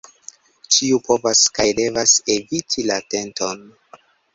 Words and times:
Ĉiu 0.75 1.01
povas 1.11 1.43
kaj 1.59 1.67
devas 1.83 2.17
eviti 2.39 2.91
la 2.91 3.01
tenton. 3.15 3.67